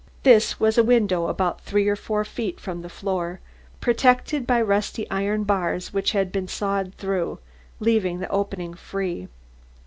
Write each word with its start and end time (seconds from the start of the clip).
This 0.23 0.59
was 0.59 0.79
a 0.79 0.83
window 0.83 1.27
about 1.27 1.61
three 1.61 1.87
or 1.87 1.95
four 1.95 2.25
feet 2.25 2.59
from 2.59 2.81
the 2.81 2.89
floor, 2.89 3.39
protected 3.79 4.47
by 4.47 4.59
rusty 4.59 5.07
iron 5.11 5.43
bars 5.43 5.93
which 5.93 6.13
had 6.13 6.31
been 6.31 6.47
sawed 6.47 6.95
through, 6.95 7.37
leaving 7.79 8.17
the 8.17 8.29
opening 8.31 8.73
free. 8.73 9.27